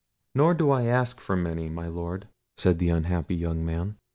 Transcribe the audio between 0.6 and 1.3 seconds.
I ask